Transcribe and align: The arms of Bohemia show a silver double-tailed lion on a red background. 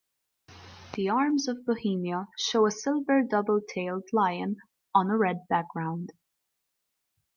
The 0.93 1.09
arms 1.09 1.47
of 1.47 1.63
Bohemia 1.63 2.25
show 2.35 2.65
a 2.65 2.71
silver 2.71 3.21
double-tailed 3.21 4.05
lion 4.11 4.55
on 4.95 5.11
a 5.11 5.15
red 5.15 5.47
background. 5.47 6.11